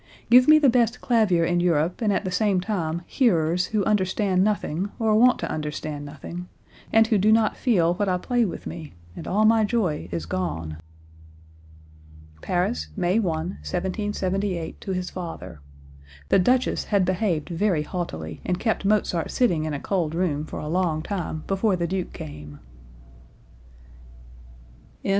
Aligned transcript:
Give 0.31 0.47
me 0.47 0.57
the 0.57 0.67
best 0.67 0.99
clavier 0.99 1.45
in 1.45 1.59
Europe 1.59 2.01
and 2.01 2.11
at 2.11 2.25
the 2.25 2.31
same 2.31 2.59
time 2.59 3.03
hearers 3.05 3.67
who 3.67 3.85
understand 3.85 4.43
nothing 4.43 4.89
or 4.97 5.13
want 5.15 5.37
to 5.41 5.47
understand 5.51 6.05
nothing, 6.05 6.47
and 6.91 7.05
who 7.05 7.19
do 7.19 7.31
not 7.31 7.55
feel 7.55 7.93
what 7.93 8.09
I 8.09 8.17
play 8.17 8.43
with 8.43 8.65
me, 8.65 8.93
and 9.15 9.27
all 9.27 9.45
my 9.45 9.63
joy 9.63 10.09
is 10.11 10.25
gone." 10.25 10.77
(Paris, 12.41 12.87
May 12.97 13.19
1, 13.19 13.49
1778, 13.61 14.81
to 14.81 14.91
his 14.91 15.11
father. 15.11 15.59
The 16.29 16.39
Duchess 16.39 16.85
had 16.85 17.05
behaved 17.05 17.49
very 17.49 17.83
haughtily 17.83 18.41
and 18.43 18.57
kept 18.59 18.83
Mozart 18.83 19.29
sitting 19.29 19.65
in 19.65 19.73
a 19.75 19.79
cold 19.79 20.15
room 20.15 20.45
for 20.45 20.57
a 20.57 20.67
long 20.67 21.03
time 21.03 21.43
before 21.45 21.75
the 21.75 21.85
Duke 21.85 22.11
came.) 22.11 22.25
AT 22.25 22.29
HOME 22.33 22.41
AND 22.41 22.43
ABROAD 22.45 22.59
163. 25.03 25.09